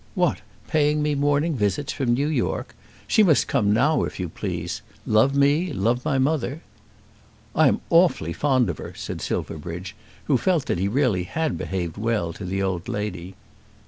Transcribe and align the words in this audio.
"What, 0.15 0.41
paying 0.67 1.03
me 1.03 1.13
morning 1.13 1.55
visits 1.55 1.93
from 1.93 2.15
New 2.15 2.25
York! 2.25 2.73
She 3.05 3.21
must 3.21 3.47
come 3.47 3.71
now, 3.71 4.01
if 4.03 4.19
you 4.19 4.29
please. 4.29 4.81
Love 5.05 5.35
me, 5.35 5.71
love 5.71 6.03
my 6.03 6.17
mother." 6.17 6.61
"I 7.55 7.67
am 7.67 7.81
awfully 7.91 8.33
fond 8.33 8.67
of 8.71 8.79
her," 8.79 8.93
said 8.95 9.21
Silverbridge, 9.21 9.95
who 10.23 10.39
felt 10.39 10.65
that 10.65 10.79
he 10.79 10.87
really 10.87 11.25
had 11.25 11.55
behaved 11.55 11.97
well 11.99 12.33
to 12.33 12.45
the 12.45 12.63
old 12.63 12.87
lady. 12.89 13.35